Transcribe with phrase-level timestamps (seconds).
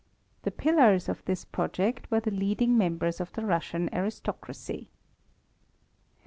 [0.41, 4.89] The pillars of this project were the leading members of the Russian aristocracy.